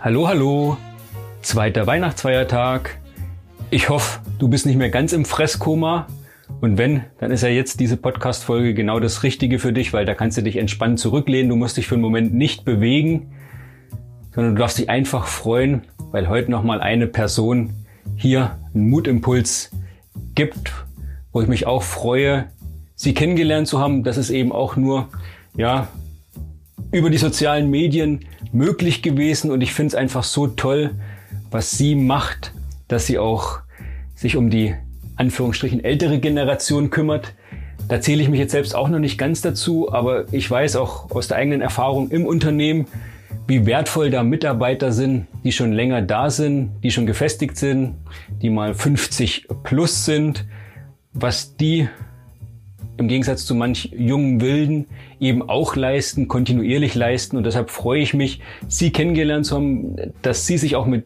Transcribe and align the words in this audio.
Hallo, 0.00 0.28
hallo. 0.28 0.76
Zweiter 1.42 1.88
Weihnachtsfeiertag. 1.88 3.00
Ich 3.70 3.88
hoffe, 3.88 4.20
du 4.38 4.46
bist 4.46 4.64
nicht 4.64 4.76
mehr 4.76 4.90
ganz 4.90 5.12
im 5.12 5.24
Fresskoma. 5.24 6.06
Und 6.60 6.78
wenn, 6.78 7.02
dann 7.18 7.32
ist 7.32 7.42
ja 7.42 7.48
jetzt 7.48 7.80
diese 7.80 7.96
Podcast-Folge 7.96 8.74
genau 8.74 9.00
das 9.00 9.24
Richtige 9.24 9.58
für 9.58 9.72
dich, 9.72 9.92
weil 9.92 10.06
da 10.06 10.14
kannst 10.14 10.38
du 10.38 10.42
dich 10.42 10.56
entspannt 10.56 11.00
zurücklehnen. 11.00 11.48
Du 11.48 11.56
musst 11.56 11.76
dich 11.76 11.88
für 11.88 11.96
einen 11.96 12.02
Moment 12.02 12.32
nicht 12.32 12.64
bewegen, 12.64 13.32
sondern 14.32 14.54
du 14.54 14.60
darfst 14.60 14.78
dich 14.78 14.88
einfach 14.88 15.26
freuen, 15.26 15.82
weil 16.12 16.28
heute 16.28 16.52
nochmal 16.52 16.80
eine 16.80 17.08
Person 17.08 17.74
hier 18.14 18.56
einen 18.72 18.90
Mutimpuls 18.90 19.72
gibt, 20.36 20.72
wo 21.32 21.42
ich 21.42 21.48
mich 21.48 21.66
auch 21.66 21.82
freue, 21.82 22.52
sie 22.94 23.14
kennengelernt 23.14 23.66
zu 23.66 23.80
haben. 23.80 24.04
Das 24.04 24.16
ist 24.16 24.30
eben 24.30 24.52
auch 24.52 24.76
nur, 24.76 25.08
ja, 25.56 25.88
über 26.92 27.10
die 27.10 27.18
sozialen 27.18 27.68
Medien 27.68 28.20
möglich 28.52 29.02
gewesen 29.02 29.50
und 29.50 29.60
ich 29.60 29.74
finde 29.74 29.88
es 29.88 29.94
einfach 29.94 30.24
so 30.24 30.46
toll, 30.46 30.90
was 31.50 31.72
sie 31.72 31.94
macht, 31.94 32.52
dass 32.88 33.06
sie 33.06 33.18
auch 33.18 33.60
sich 34.14 34.36
um 34.36 34.50
die 34.50 34.74
Anführungsstrichen 35.16 35.82
ältere 35.82 36.18
Generation 36.18 36.90
kümmert. 36.90 37.34
Da 37.88 38.00
zähle 38.00 38.22
ich 38.22 38.28
mich 38.28 38.40
jetzt 38.40 38.52
selbst 38.52 38.74
auch 38.74 38.88
noch 38.88 38.98
nicht 38.98 39.18
ganz 39.18 39.40
dazu, 39.40 39.92
aber 39.92 40.32
ich 40.32 40.50
weiß 40.50 40.76
auch 40.76 41.10
aus 41.10 41.28
der 41.28 41.38
eigenen 41.38 41.60
Erfahrung 41.60 42.10
im 42.10 42.26
Unternehmen, 42.26 42.86
wie 43.46 43.64
wertvoll 43.64 44.10
da 44.10 44.22
Mitarbeiter 44.22 44.92
sind, 44.92 45.26
die 45.42 45.52
schon 45.52 45.72
länger 45.72 46.02
da 46.02 46.28
sind, 46.28 46.70
die 46.82 46.90
schon 46.90 47.06
gefestigt 47.06 47.56
sind, 47.56 47.94
die 48.42 48.50
mal 48.50 48.74
50 48.74 49.48
plus 49.62 50.04
sind, 50.04 50.44
was 51.14 51.56
die 51.56 51.88
im 52.98 53.08
Gegensatz 53.08 53.46
zu 53.46 53.54
manch 53.54 53.90
jungen 53.96 54.40
Wilden 54.40 54.86
eben 55.20 55.48
auch 55.48 55.76
leisten, 55.76 56.28
kontinuierlich 56.28 56.94
leisten. 56.94 57.36
Und 57.36 57.44
deshalb 57.44 57.70
freue 57.70 58.00
ich 58.00 58.12
mich, 58.12 58.40
Sie 58.66 58.90
kennengelernt 58.90 59.46
zu 59.46 59.56
haben, 59.56 59.96
dass 60.22 60.46
sie 60.46 60.58
sich 60.58 60.76
auch 60.76 60.86
mit 60.86 61.04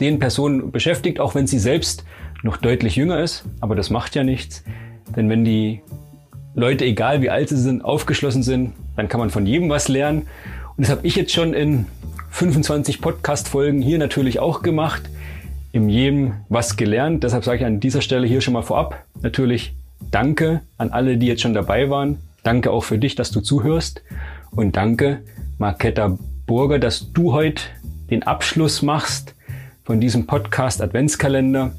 den 0.00 0.18
Personen 0.18 0.70
beschäftigt, 0.70 1.20
auch 1.20 1.34
wenn 1.34 1.46
sie 1.46 1.58
selbst 1.58 2.04
noch 2.42 2.56
deutlich 2.56 2.96
jünger 2.96 3.20
ist. 3.20 3.44
Aber 3.60 3.74
das 3.74 3.90
macht 3.90 4.14
ja 4.14 4.22
nichts. 4.22 4.64
Denn 5.16 5.28
wenn 5.28 5.44
die 5.44 5.80
Leute, 6.54 6.84
egal 6.84 7.20
wie 7.20 7.30
alt 7.30 7.48
sie 7.48 7.56
sind, 7.56 7.84
aufgeschlossen 7.84 8.42
sind, 8.42 8.72
dann 8.96 9.08
kann 9.08 9.20
man 9.20 9.30
von 9.30 9.46
jedem 9.46 9.68
was 9.68 9.88
lernen. 9.88 10.22
Und 10.76 10.86
das 10.86 10.90
habe 10.90 11.06
ich 11.06 11.16
jetzt 11.16 11.32
schon 11.32 11.54
in 11.54 11.86
25 12.30 13.00
Podcast-Folgen 13.00 13.82
hier 13.82 13.98
natürlich 13.98 14.38
auch 14.38 14.62
gemacht. 14.62 15.02
Im 15.72 15.88
jedem 15.88 16.34
was 16.48 16.76
gelernt. 16.76 17.24
Deshalb 17.24 17.44
sage 17.44 17.58
ich 17.58 17.64
an 17.64 17.80
dieser 17.80 18.00
Stelle 18.00 18.26
hier 18.26 18.40
schon 18.40 18.54
mal 18.54 18.62
vorab 18.62 19.04
natürlich 19.20 19.74
Danke 20.10 20.62
an 20.76 20.90
alle, 20.90 21.18
die 21.18 21.26
jetzt 21.26 21.42
schon 21.42 21.54
dabei 21.54 21.90
waren. 21.90 22.18
Danke 22.42 22.70
auch 22.70 22.84
für 22.84 22.98
dich, 22.98 23.14
dass 23.14 23.30
du 23.30 23.40
zuhörst. 23.40 24.02
Und 24.50 24.76
danke, 24.76 25.22
Marketta 25.58 26.18
Burger, 26.46 26.78
dass 26.78 27.12
du 27.12 27.32
heute 27.32 27.62
den 28.10 28.22
Abschluss 28.22 28.82
machst 28.82 29.34
von 29.84 30.00
diesem 30.00 30.26
Podcast 30.26 30.80
Adventskalender. 30.80 31.74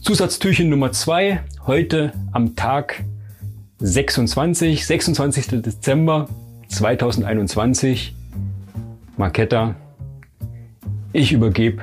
Zusatztürchen 0.00 0.68
Nummer 0.68 0.92
zwei 0.92 1.40
heute 1.66 2.12
am 2.32 2.56
Tag 2.56 3.04
26, 3.78 4.86
26. 4.86 5.62
Dezember 5.62 6.28
2021. 6.68 8.14
Marketta, 9.16 9.74
ich 11.12 11.32
übergebe 11.32 11.82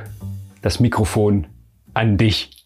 das 0.62 0.80
Mikrofon 0.80 1.48
an 1.94 2.18
dich. 2.18 2.61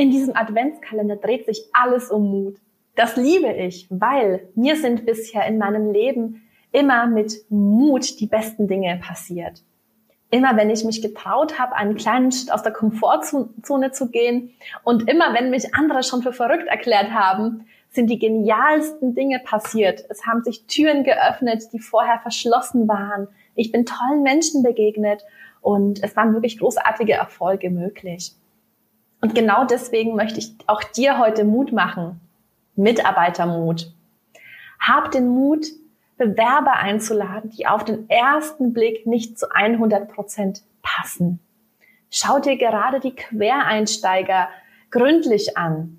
In 0.00 0.10
diesem 0.10 0.34
Adventskalender 0.34 1.16
dreht 1.16 1.44
sich 1.44 1.66
alles 1.74 2.10
um 2.10 2.30
Mut. 2.30 2.56
Das 2.94 3.16
liebe 3.16 3.52
ich, 3.52 3.86
weil 3.90 4.48
mir 4.54 4.76
sind 4.76 5.04
bisher 5.04 5.46
in 5.46 5.58
meinem 5.58 5.92
Leben 5.92 6.48
immer 6.72 7.06
mit 7.06 7.44
Mut 7.50 8.18
die 8.18 8.26
besten 8.26 8.66
Dinge 8.66 8.98
passiert. 9.06 9.62
Immer 10.30 10.56
wenn 10.56 10.70
ich 10.70 10.84
mich 10.84 11.02
getraut 11.02 11.58
habe, 11.58 11.76
einen 11.76 11.96
kleinen 11.96 12.32
Schritt 12.32 12.50
aus 12.50 12.62
der 12.62 12.72
Komfortzone 12.72 13.90
zu 13.90 14.08
gehen 14.08 14.54
und 14.84 15.06
immer 15.06 15.34
wenn 15.34 15.50
mich 15.50 15.74
andere 15.74 16.02
schon 16.02 16.22
für 16.22 16.32
verrückt 16.32 16.68
erklärt 16.68 17.10
haben, 17.10 17.66
sind 17.90 18.08
die 18.08 18.18
genialsten 18.18 19.14
Dinge 19.14 19.38
passiert. 19.40 20.06
Es 20.08 20.24
haben 20.24 20.42
sich 20.42 20.64
Türen 20.64 21.04
geöffnet, 21.04 21.74
die 21.74 21.78
vorher 21.78 22.20
verschlossen 22.20 22.88
waren. 22.88 23.28
Ich 23.54 23.70
bin 23.70 23.84
tollen 23.84 24.22
Menschen 24.22 24.62
begegnet 24.62 25.26
und 25.60 26.02
es 26.02 26.16
waren 26.16 26.32
wirklich 26.32 26.58
großartige 26.58 27.12
Erfolge 27.12 27.68
möglich. 27.68 28.34
Und 29.20 29.34
genau 29.34 29.64
deswegen 29.64 30.16
möchte 30.16 30.38
ich 30.38 30.54
auch 30.66 30.82
dir 30.82 31.18
heute 31.18 31.44
Mut 31.44 31.72
machen. 31.72 32.20
Mitarbeitermut. 32.74 33.92
Hab 34.80 35.10
den 35.10 35.28
Mut, 35.28 35.66
Bewerber 36.16 36.74
einzuladen, 36.76 37.50
die 37.50 37.66
auf 37.66 37.84
den 37.84 38.08
ersten 38.08 38.72
Blick 38.72 39.06
nicht 39.06 39.38
zu 39.38 39.50
100 39.50 40.12
Prozent 40.12 40.62
passen. 40.82 41.40
Schau 42.10 42.40
dir 42.40 42.56
gerade 42.56 43.00
die 43.00 43.14
Quereinsteiger 43.14 44.48
gründlich 44.90 45.56
an. 45.56 45.98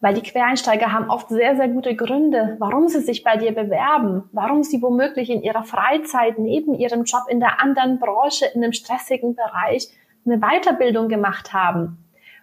Weil 0.00 0.14
die 0.14 0.22
Quereinsteiger 0.22 0.92
haben 0.92 1.10
oft 1.10 1.28
sehr, 1.28 1.56
sehr 1.56 1.68
gute 1.68 1.94
Gründe, 1.94 2.56
warum 2.58 2.88
sie 2.88 3.00
sich 3.00 3.22
bei 3.22 3.36
dir 3.36 3.52
bewerben, 3.52 4.24
warum 4.32 4.62
sie 4.62 4.80
womöglich 4.80 5.28
in 5.28 5.42
ihrer 5.42 5.64
Freizeit 5.64 6.38
neben 6.38 6.74
ihrem 6.74 7.04
Job 7.04 7.24
in 7.28 7.40
der 7.40 7.60
anderen 7.60 7.98
Branche, 7.98 8.46
in 8.54 8.62
einem 8.62 8.72
stressigen 8.72 9.34
Bereich 9.34 9.88
eine 10.24 10.38
Weiterbildung 10.38 11.08
gemacht 11.08 11.52
haben 11.52 11.98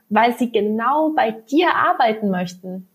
weil 0.10 0.38
sie 0.38 0.52
genau 0.52 1.12
bei 1.16 1.32
dir 1.32 1.74
arbeiten 1.76 2.30
möchten. 2.30 2.88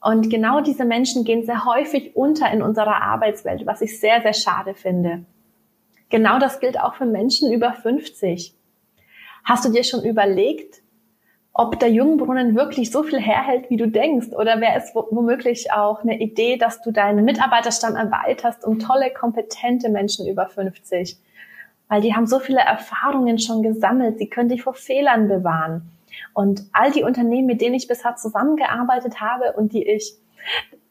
Und 0.00 0.30
genau 0.30 0.60
diese 0.60 0.84
Menschen 0.84 1.24
gehen 1.24 1.44
sehr 1.44 1.64
häufig 1.64 2.14
unter 2.14 2.50
in 2.52 2.62
unserer 2.62 3.02
Arbeitswelt, 3.02 3.66
was 3.66 3.80
ich 3.80 3.98
sehr, 3.98 4.22
sehr 4.22 4.34
schade 4.34 4.74
finde. 4.74 5.24
Genau 6.08 6.38
das 6.38 6.60
gilt 6.60 6.80
auch 6.80 6.94
für 6.94 7.06
Menschen 7.06 7.52
über 7.52 7.72
50. 7.72 8.54
Hast 9.44 9.64
du 9.64 9.70
dir 9.70 9.82
schon 9.82 10.04
überlegt, 10.04 10.82
ob 11.52 11.80
der 11.80 11.90
Jungbrunnen 11.90 12.54
wirklich 12.54 12.92
so 12.92 13.02
viel 13.02 13.18
herhält, 13.18 13.68
wie 13.68 13.76
du 13.76 13.88
denkst? 13.88 14.28
Oder 14.28 14.60
wäre 14.60 14.76
es 14.76 14.94
womöglich 14.94 15.72
auch 15.72 16.02
eine 16.02 16.20
Idee, 16.20 16.56
dass 16.56 16.80
du 16.82 16.92
deinen 16.92 17.24
Mitarbeiterstamm 17.24 17.96
erweiterst 17.96 18.64
um 18.64 18.78
tolle, 18.78 19.10
kompetente 19.12 19.88
Menschen 19.88 20.28
über 20.28 20.46
50? 20.46 21.18
Weil 21.88 22.00
die 22.00 22.14
haben 22.14 22.26
so 22.26 22.38
viele 22.38 22.60
Erfahrungen 22.60 23.38
schon 23.38 23.62
gesammelt, 23.62 24.18
sie 24.18 24.28
können 24.28 24.50
dich 24.50 24.62
vor 24.62 24.74
Fehlern 24.74 25.26
bewahren. 25.26 25.90
Und 26.34 26.62
all 26.72 26.90
die 26.90 27.04
Unternehmen, 27.04 27.46
mit 27.46 27.60
denen 27.60 27.74
ich 27.74 27.88
bisher 27.88 28.16
zusammengearbeitet 28.16 29.20
habe 29.20 29.52
und 29.52 29.72
die 29.72 29.86
ich 29.86 30.14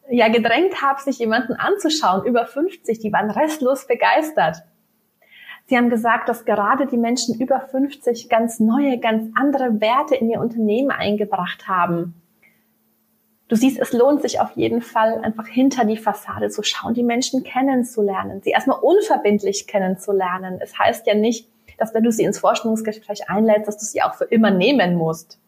ja 0.10 0.30
gedrängt 0.30 0.82
habe, 0.82 1.02
sich 1.02 1.20
jemanden 1.20 1.54
anzuschauen, 1.54 2.26
über 2.26 2.46
50, 2.46 3.00
die 3.00 3.12
waren 3.12 3.30
restlos 3.30 3.88
begeistert. 3.88 4.64
Sie 5.66 5.76
haben 5.76 5.90
gesagt, 5.90 6.30
dass 6.30 6.46
gerade 6.46 6.86
die 6.86 6.98
Menschen 6.98 7.40
über 7.40 7.60
50 7.60 8.30
ganz 8.30 8.60
neue, 8.60 9.00
ganz 9.00 9.32
andere 9.36 9.82
Werte 9.82 10.16
in 10.16 10.30
ihr 10.30 10.40
Unternehmen 10.40 10.92
eingebracht 10.92 11.68
haben. 11.68 12.22
Du 13.50 13.56
siehst, 13.56 13.80
es 13.80 13.94
lohnt 13.94 14.22
sich 14.22 14.40
auf 14.40 14.52
jeden 14.56 14.82
Fall, 14.82 15.20
einfach 15.20 15.48
hinter 15.48 15.86
die 15.86 15.98
Fassade 15.98 16.50
zu 16.50 16.64
schauen, 16.64 16.94
die 16.94 17.04
Menschen 17.04 17.44
kennenzulernen, 17.44 18.42
sie 18.42 18.50
erstmal 18.50 18.80
unverbindlich 18.80 19.68
kennenzulernen. 19.68 20.60
Es 20.62 20.78
heißt 20.78 21.08
ja 21.08 21.16
nicht, 21.16 21.50
dass 21.78 21.94
wenn 21.94 22.04
du 22.04 22.12
sie 22.12 22.24
ins 22.24 22.40
Vorstellungsgespräch 22.40 23.30
einlädst, 23.30 23.68
dass 23.68 23.78
du 23.78 23.86
sie 23.86 24.02
auch 24.02 24.16
für 24.16 24.26
immer 24.26 24.52
nehmen 24.52 24.96
musst. 24.96 25.40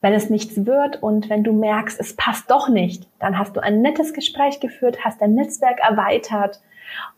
Wenn 0.00 0.14
es 0.14 0.30
nichts 0.30 0.66
wird 0.66 1.02
und 1.02 1.30
wenn 1.30 1.44
du 1.44 1.52
merkst, 1.52 2.00
es 2.00 2.16
passt 2.16 2.50
doch 2.50 2.68
nicht, 2.68 3.08
dann 3.20 3.38
hast 3.38 3.56
du 3.56 3.60
ein 3.60 3.82
nettes 3.82 4.14
Gespräch 4.14 4.58
geführt, 4.58 5.04
hast 5.04 5.20
dein 5.20 5.34
Netzwerk 5.34 5.78
erweitert 5.80 6.60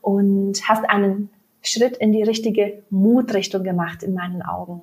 und 0.02 0.68
hast 0.68 0.88
einen 0.88 1.30
Schritt 1.62 1.96
in 1.96 2.12
die 2.12 2.22
richtige 2.22 2.82
Mutrichtung 2.90 3.62
gemacht 3.62 4.02
in 4.02 4.14
meinen 4.14 4.42
Augen. 4.42 4.82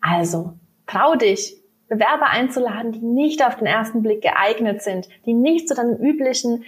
Also, 0.00 0.52
trau 0.86 1.16
dich, 1.16 1.56
Bewerber 1.88 2.30
einzuladen, 2.30 2.92
die 2.92 3.00
nicht 3.00 3.44
auf 3.44 3.56
den 3.56 3.66
ersten 3.66 4.02
Blick 4.02 4.22
geeignet 4.22 4.82
sind, 4.82 5.08
die 5.26 5.34
nicht 5.34 5.68
zu 5.68 5.74
deinem 5.74 5.96
üblichen 5.96 6.64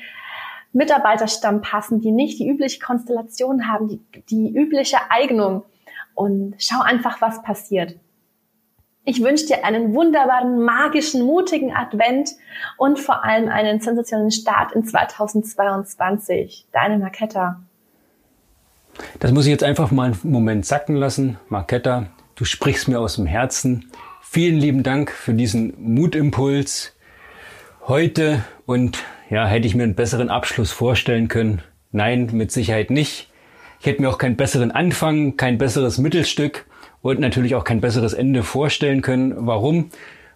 Mitarbeiterstamm 0.76 1.62
passen, 1.62 2.00
die 2.00 2.12
nicht 2.12 2.38
die 2.38 2.48
übliche 2.48 2.80
Konstellation 2.80 3.66
haben, 3.66 3.88
die, 3.88 4.00
die 4.28 4.54
übliche 4.54 4.98
Eignung. 5.08 5.64
Und 6.14 6.54
schau 6.58 6.80
einfach, 6.82 7.20
was 7.20 7.42
passiert. 7.42 7.96
Ich 9.04 9.22
wünsche 9.22 9.46
dir 9.46 9.64
einen 9.64 9.94
wunderbaren, 9.94 10.60
magischen, 10.60 11.22
mutigen 11.22 11.74
Advent 11.74 12.32
und 12.76 12.98
vor 12.98 13.24
allem 13.24 13.48
einen 13.48 13.80
sensationellen 13.80 14.30
Start 14.30 14.72
in 14.72 14.84
2022. 14.84 16.66
Deine 16.72 16.98
Marketta. 16.98 17.60
Das 19.20 19.32
muss 19.32 19.46
ich 19.46 19.52
jetzt 19.52 19.64
einfach 19.64 19.90
mal 19.90 20.12
einen 20.12 20.18
Moment 20.24 20.66
sacken 20.66 20.96
lassen. 20.96 21.38
Marketta, 21.48 22.08
du 22.34 22.44
sprichst 22.44 22.88
mir 22.88 22.98
aus 22.98 23.16
dem 23.16 23.26
Herzen. 23.26 23.90
Vielen 24.22 24.56
lieben 24.56 24.82
Dank 24.82 25.10
für 25.10 25.32
diesen 25.32 25.74
Mutimpuls 25.78 26.94
heute 27.86 28.44
und 28.66 29.04
ja, 29.30 29.46
hätte 29.46 29.66
ich 29.66 29.74
mir 29.74 29.82
einen 29.82 29.94
besseren 29.94 30.28
Abschluss 30.28 30.70
vorstellen 30.70 31.28
können? 31.28 31.62
Nein, 31.92 32.30
mit 32.32 32.52
Sicherheit 32.52 32.90
nicht. 32.90 33.30
Ich 33.80 33.86
hätte 33.86 34.00
mir 34.00 34.08
auch 34.08 34.18
keinen 34.18 34.36
besseren 34.36 34.70
Anfang, 34.70 35.36
kein 35.36 35.58
besseres 35.58 35.98
Mittelstück 35.98 36.66
und 37.02 37.20
natürlich 37.20 37.54
auch 37.54 37.64
kein 37.64 37.80
besseres 37.80 38.14
Ende 38.14 38.42
vorstellen 38.42 39.02
können. 39.02 39.34
Warum? 39.36 39.90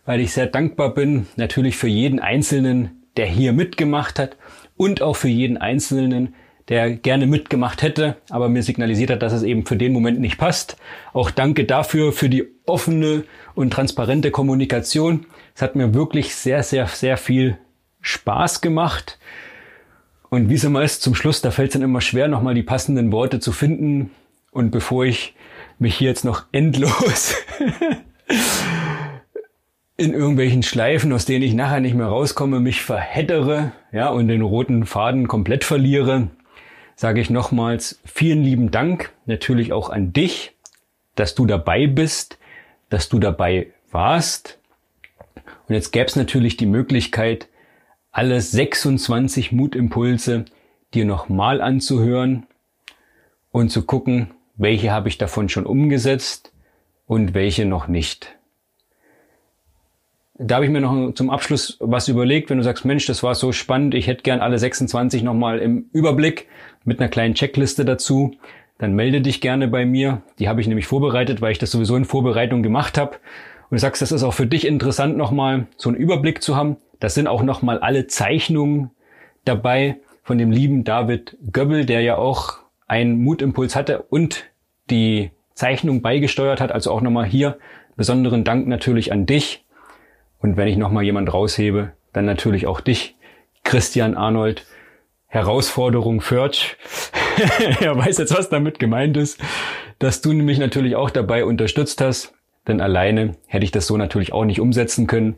Weil 0.05 0.21
ich 0.21 0.33
sehr 0.33 0.47
dankbar 0.47 0.95
bin, 0.95 1.27
natürlich 1.37 1.77
für 1.77 1.89
jeden 1.89 2.21
Einzelnen, 2.21 3.03
der 3.17 3.27
hier 3.27 3.53
mitgemacht 3.53 4.19
hat 4.19 4.37
und 4.77 5.03
auch 5.03 5.17
für 5.17 5.29
jeden 5.29 5.57
Einzelnen, 5.57 6.35
der 6.69 6.91
gerne 6.91 7.27
mitgemacht 7.27 7.83
hätte, 7.83 8.17
aber 8.29 8.49
mir 8.49 8.63
signalisiert 8.63 9.11
hat, 9.11 9.23
dass 9.23 9.33
es 9.33 9.43
eben 9.43 9.67
für 9.67 9.77
den 9.77 9.93
Moment 9.93 10.21
nicht 10.21 10.39
passt. 10.39 10.77
Auch 11.13 11.31
danke 11.31 11.65
dafür, 11.65 12.13
für 12.13 12.29
die 12.29 12.47
offene 12.67 13.25
und 13.55 13.73
transparente 13.73 14.31
Kommunikation. 14.31 15.27
Es 15.55 15.63
hat 15.63 15.75
mir 15.75 15.95
wirklich 15.95 16.35
sehr, 16.35 16.63
sehr, 16.63 16.87
sehr 16.87 17.17
viel 17.17 17.59
Spaß 18.01 18.61
gemacht. 18.61 19.19
Und 20.29 20.49
wie 20.49 20.55
es 20.55 20.65
immer 20.65 20.83
ist, 20.83 21.03
zum 21.03 21.15
Schluss, 21.15 21.43
da 21.43 21.51
fällt 21.51 21.71
es 21.71 21.73
dann 21.75 21.83
immer 21.83 22.01
schwer, 22.01 22.29
nochmal 22.29 22.55
die 22.55 22.63
passenden 22.63 23.13
Worte 23.13 23.41
zu 23.41 23.53
finden. 23.53 24.11
Und 24.53 24.71
bevor 24.71 25.05
ich 25.05 25.35
mich 25.79 25.97
hier 25.97 26.09
jetzt 26.09 26.25
noch 26.25 26.45
endlos 26.53 27.37
in 29.97 30.15
irgendwelchen 30.15 30.63
Schleifen, 30.63 31.13
aus 31.13 31.27
denen 31.27 31.45
ich 31.45 31.53
nachher 31.53 31.81
nicht 31.81 31.95
mehr 31.95 32.07
rauskomme, 32.07 32.61
mich 32.61 32.83
verhättere, 32.83 33.73
ja, 33.93 34.09
und 34.09 34.29
den 34.29 34.41
roten 34.41 34.87
Faden 34.87 35.29
komplett 35.29 35.65
verliere, 35.65 36.29
sage 36.97 37.21
ich 37.21 37.29
nochmals 37.29 38.01
vielen 38.05 38.43
lieben 38.43 38.71
Dank 38.71 39.13
natürlich 39.27 39.73
auch 39.73 39.91
an 39.91 40.13
dich, 40.13 40.53
dass 41.17 41.35
du 41.35 41.45
dabei 41.45 41.87
bist, 41.87 42.39
dass 42.89 43.09
du 43.09 43.19
dabei 43.19 43.69
warst. 43.91 44.59
Und 45.69 45.75
jetzt 45.75 45.93
gäbe 45.93 46.07
es 46.07 46.17
natürlich 46.17 46.57
die 46.57 46.67
Möglichkeit, 46.67 47.49
alle 48.13 48.41
26 48.41 49.53
Mutimpulse 49.53 50.45
dir 50.95 51.05
nochmal 51.05 51.61
anzuhören 51.61 52.47
und 53.51 53.71
zu 53.71 53.85
gucken, 53.85 54.31
welche 54.57 54.91
habe 54.91 55.09
ich 55.09 55.19
davon 55.19 55.49
schon 55.49 55.67
umgesetzt 55.67 56.53
und 57.07 57.35
welche 57.35 57.65
noch 57.65 57.89
nicht. 57.89 58.37
Da 60.43 60.57
habe 60.57 60.65
ich 60.65 60.71
mir 60.71 60.81
noch 60.81 61.13
zum 61.13 61.29
Abschluss 61.29 61.77
was 61.81 62.09
überlegt, 62.09 62.49
wenn 62.49 62.57
du 62.57 62.65
sagst, 62.65 62.87
Mensch, 62.87 63.05
das 63.05 63.23
war 63.23 63.35
so 63.35 63.53
spannend, 63.53 63.95
ich 63.95 64.07
hätte 64.07 64.23
gern 64.23 64.41
alle 64.41 64.59
26 64.59 65.23
nochmal 65.23 65.59
im 65.59 65.91
Überblick 65.93 66.49
mit 66.85 66.99
einer 66.99 67.11
kleinen 67.11 67.35
Checkliste 67.35 67.85
dazu, 67.85 68.33
dann 68.79 68.95
melde 68.95 69.21
dich 69.21 69.43
gerne 69.43 69.69
bei 69.69 69.85
mir. 69.85 70.23
Die 70.39 70.49
habe 70.49 70.63
ich 70.63 70.67
nämlich 70.67 70.87
vorbereitet, 70.87 71.43
weil 71.43 71.53
ich 71.53 71.59
das 71.59 71.71
sowieso 71.71 71.95
in 71.97 72.07
Vorbereitung 72.07 72.63
gemacht 72.63 72.97
habe. 72.97 73.17
Und 73.69 73.77
du 73.77 73.79
sagst, 73.79 74.01
das 74.01 74.13
ist 74.13 74.23
auch 74.23 74.33
für 74.33 74.47
dich 74.47 74.67
interessant, 74.67 75.19
nochmal 75.19 75.67
so 75.77 75.91
einen 75.91 75.99
Überblick 75.99 76.43
zu 76.43 76.57
haben. 76.57 76.79
Das 77.01 77.15
sind 77.15 77.27
auch 77.27 77.43
nochmal 77.43 77.79
alle 77.81 78.07
Zeichnungen 78.07 78.91
dabei 79.45 79.97
von 80.23 80.39
dem 80.39 80.51
lieben 80.51 80.85
David 80.85 81.37
Göbbel, 81.51 81.87
der 81.87 82.03
ja 82.03 82.17
auch 82.17 82.59
einen 82.87 83.23
Mutimpuls 83.23 83.75
hatte 83.75 84.03
und 84.03 84.45
die 84.91 85.31
Zeichnung 85.55 86.03
beigesteuert 86.03 86.61
hat. 86.61 86.73
Also 86.73 86.93
auch 86.93 87.01
nochmal 87.01 87.27
hier 87.27 87.59
besonderen 87.97 88.45
Dank 88.45 88.69
natürlich 88.69 89.13
an 89.13 89.27
dich. 89.27 89.65
Und 90.39 90.57
wenn 90.57 90.69
ich 90.69 90.77
nochmal 90.77 91.05
jemand 91.05 91.33
raushebe, 91.33 91.93
dann 92.13 92.25
natürlich 92.25 92.67
auch 92.67 92.81
dich, 92.81 93.17
Christian 93.65 94.17
Arnold. 94.17 94.65
Herausforderung 95.31 96.21
Förch. 96.21 96.77
er 97.81 97.97
weiß 97.97 98.19
jetzt, 98.19 98.37
was 98.37 98.49
damit 98.49 98.81
gemeint 98.81 99.17
ist, 99.17 99.41
dass 100.01 100.21
du 100.21 100.33
mich 100.33 100.59
natürlich 100.59 100.97
auch 100.97 101.09
dabei 101.09 101.45
unterstützt 101.45 102.01
hast, 102.01 102.35
denn 102.67 102.81
alleine 102.81 103.37
hätte 103.47 103.65
ich 103.65 103.71
das 103.71 103.87
so 103.87 103.97
natürlich 103.97 104.33
auch 104.33 104.45
nicht 104.45 104.61
umsetzen 104.61 105.07
können. 105.07 105.37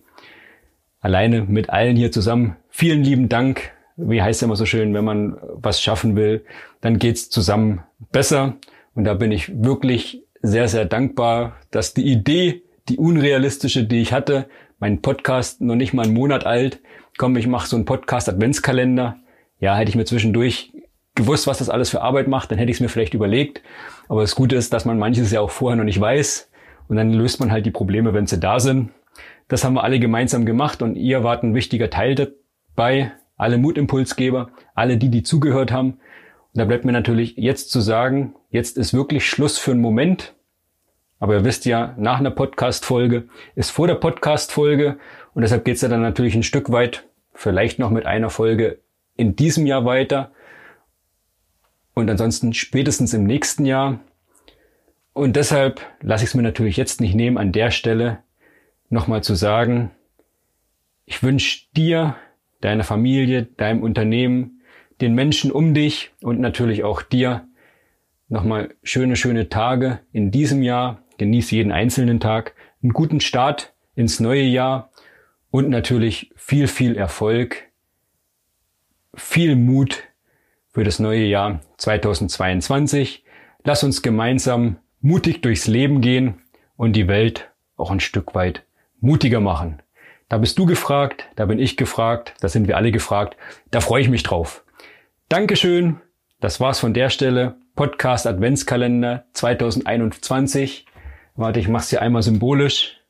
Alleine 1.02 1.42
mit 1.42 1.68
allen 1.68 1.96
hier 1.96 2.12
zusammen. 2.12 2.56
Vielen 2.70 3.02
lieben 3.02 3.28
Dank. 3.28 3.72
Wie 3.96 4.22
heißt 4.22 4.38
es 4.38 4.46
immer 4.46 4.56
so 4.56 4.64
schön, 4.64 4.94
wenn 4.94 5.04
man 5.04 5.36
was 5.52 5.82
schaffen 5.82 6.16
will, 6.16 6.44
dann 6.80 6.98
geht's 6.98 7.28
zusammen 7.28 7.82
besser. 8.12 8.54
Und 8.94 9.04
da 9.04 9.14
bin 9.14 9.32
ich 9.32 9.62
wirklich 9.62 10.22
sehr, 10.42 10.68
sehr 10.68 10.84
dankbar, 10.84 11.56
dass 11.72 11.92
die 11.92 12.10
Idee, 12.10 12.62
die 12.88 12.98
unrealistische, 12.98 13.84
die 13.84 14.00
ich 14.00 14.12
hatte, 14.12 14.46
mein 14.78 15.02
Podcast 15.02 15.60
noch 15.60 15.74
nicht 15.74 15.92
mal 15.92 16.04
einen 16.04 16.14
Monat 16.14 16.46
alt, 16.46 16.80
komm, 17.18 17.36
ich 17.36 17.46
mache 17.46 17.68
so 17.68 17.76
einen 17.76 17.84
Podcast 17.84 18.28
Adventskalender, 18.28 19.16
ja, 19.60 19.76
hätte 19.76 19.90
ich 19.90 19.96
mir 19.96 20.04
zwischendurch 20.04 20.72
gewusst, 21.14 21.46
was 21.46 21.58
das 21.58 21.68
alles 21.68 21.90
für 21.90 22.00
Arbeit 22.00 22.28
macht, 22.28 22.50
dann 22.50 22.58
hätte 22.58 22.70
ich 22.70 22.76
es 22.76 22.80
mir 22.80 22.88
vielleicht 22.88 23.14
überlegt. 23.14 23.60
Aber 24.08 24.20
das 24.20 24.34
Gute 24.34 24.56
ist, 24.56 24.72
dass 24.72 24.84
man 24.84 24.98
manches 24.98 25.32
ja 25.32 25.40
auch 25.40 25.50
vorher 25.50 25.76
noch 25.76 25.84
nicht 25.84 26.00
weiß. 26.00 26.48
Und 26.88 26.96
dann 26.96 27.12
löst 27.12 27.40
man 27.40 27.50
halt 27.50 27.66
die 27.66 27.70
Probleme, 27.70 28.14
wenn 28.14 28.26
sie 28.26 28.40
da 28.40 28.60
sind. 28.60 28.90
Das 29.52 29.64
haben 29.64 29.74
wir 29.74 29.84
alle 29.84 30.00
gemeinsam 30.00 30.46
gemacht 30.46 30.80
und 30.80 30.96
ihr 30.96 31.24
wart 31.24 31.42
ein 31.42 31.54
wichtiger 31.54 31.90
Teil 31.90 32.14
dabei. 32.14 33.12
Alle 33.36 33.58
Mutimpulsgeber, 33.58 34.50
alle 34.74 34.96
die, 34.96 35.10
die 35.10 35.24
zugehört 35.24 35.70
haben. 35.70 35.90
Und 35.90 36.54
da 36.54 36.64
bleibt 36.64 36.86
mir 36.86 36.92
natürlich 36.92 37.36
jetzt 37.36 37.70
zu 37.70 37.82
sagen, 37.82 38.34
jetzt 38.48 38.78
ist 38.78 38.94
wirklich 38.94 39.28
Schluss 39.28 39.58
für 39.58 39.72
einen 39.72 39.82
Moment. 39.82 40.34
Aber 41.18 41.34
ihr 41.34 41.44
wisst 41.44 41.66
ja, 41.66 41.94
nach 41.98 42.18
einer 42.18 42.30
Podcast-Folge 42.30 43.28
ist 43.54 43.68
vor 43.68 43.86
der 43.86 43.96
Podcast-Folge. 43.96 44.96
Und 45.34 45.42
deshalb 45.42 45.66
geht's 45.66 45.82
ja 45.82 45.90
dann 45.90 46.00
natürlich 46.00 46.34
ein 46.34 46.44
Stück 46.44 46.72
weit, 46.72 47.06
vielleicht 47.34 47.78
noch 47.78 47.90
mit 47.90 48.06
einer 48.06 48.30
Folge 48.30 48.78
in 49.16 49.36
diesem 49.36 49.66
Jahr 49.66 49.84
weiter 49.84 50.32
und 51.92 52.08
ansonsten 52.08 52.54
spätestens 52.54 53.12
im 53.12 53.24
nächsten 53.24 53.66
Jahr. 53.66 54.00
Und 55.12 55.36
deshalb 55.36 55.82
lasse 56.00 56.24
ich 56.24 56.30
es 56.30 56.34
mir 56.34 56.40
natürlich 56.40 56.78
jetzt 56.78 57.02
nicht 57.02 57.14
nehmen, 57.14 57.36
an 57.36 57.52
der 57.52 57.70
Stelle 57.70 58.22
nochmal 58.92 59.22
zu 59.22 59.34
sagen, 59.34 59.90
ich 61.06 61.22
wünsche 61.22 61.66
dir, 61.74 62.16
deiner 62.60 62.84
Familie, 62.84 63.42
deinem 63.42 63.82
Unternehmen, 63.82 64.60
den 65.00 65.14
Menschen 65.14 65.50
um 65.50 65.74
dich 65.74 66.12
und 66.20 66.38
natürlich 66.38 66.84
auch 66.84 67.02
dir 67.02 67.48
nochmal 68.28 68.74
schöne, 68.82 69.16
schöne 69.16 69.48
Tage 69.48 70.00
in 70.12 70.30
diesem 70.30 70.62
Jahr. 70.62 71.02
Genieß 71.18 71.50
jeden 71.50 71.72
einzelnen 71.72 72.20
Tag, 72.20 72.54
einen 72.82 72.92
guten 72.92 73.20
Start 73.20 73.74
ins 73.94 74.20
neue 74.20 74.44
Jahr 74.44 74.90
und 75.50 75.68
natürlich 75.68 76.32
viel, 76.36 76.68
viel 76.68 76.96
Erfolg 76.96 77.68
viel 79.14 79.56
Mut 79.56 80.04
für 80.68 80.84
das 80.84 80.98
neue 80.98 81.24
Jahr 81.24 81.60
2022. 81.78 83.24
Lass 83.64 83.84
uns 83.84 84.02
gemeinsam 84.02 84.76
mutig 85.00 85.42
durchs 85.42 85.66
Leben 85.66 86.00
gehen 86.00 86.42
und 86.76 86.94
die 86.94 87.08
Welt 87.08 87.50
auch 87.76 87.90
ein 87.90 88.00
Stück 88.00 88.34
weit 88.34 88.64
mutiger 89.02 89.40
machen. 89.40 89.82
Da 90.28 90.38
bist 90.38 90.58
du 90.58 90.64
gefragt, 90.64 91.28
da 91.36 91.44
bin 91.44 91.58
ich 91.58 91.76
gefragt, 91.76 92.34
da 92.40 92.48
sind 92.48 92.68
wir 92.68 92.76
alle 92.78 92.90
gefragt. 92.90 93.36
Da 93.70 93.80
freue 93.80 94.00
ich 94.00 94.08
mich 94.08 94.22
drauf. 94.22 94.64
Dankeschön. 95.28 96.00
Das 96.40 96.58
war's 96.60 96.80
von 96.80 96.94
der 96.94 97.10
Stelle. 97.10 97.56
Podcast 97.74 98.26
Adventskalender 98.26 99.26
2021. 99.34 100.86
Warte, 101.36 101.60
ich 101.60 101.68
mach's 101.68 101.90
hier 101.90 102.00
einmal 102.00 102.22
symbolisch. 102.22 103.00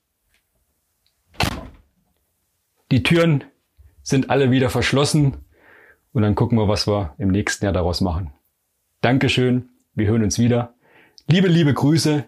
Die 2.90 3.02
Türen 3.02 3.44
sind 4.02 4.30
alle 4.30 4.50
wieder 4.50 4.70
verschlossen. 4.70 5.36
Und 6.12 6.22
dann 6.22 6.34
gucken 6.34 6.58
wir, 6.58 6.68
was 6.68 6.86
wir 6.86 7.14
im 7.18 7.28
nächsten 7.28 7.64
Jahr 7.64 7.72
daraus 7.72 8.00
machen. 8.00 8.32
Dankeschön. 9.00 9.70
Wir 9.94 10.08
hören 10.08 10.24
uns 10.24 10.38
wieder. 10.38 10.74
Liebe, 11.26 11.48
liebe 11.48 11.72
Grüße. 11.72 12.24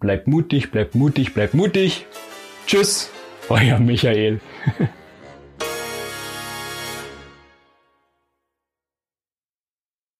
Bleibt 0.00 0.28
mutig, 0.28 0.70
bleibt 0.70 0.94
mutig, 0.94 1.34
bleibt 1.34 1.54
mutig. 1.54 2.06
Tschüss. 2.66 3.10
Euer 3.48 3.78
Michael. 3.78 4.40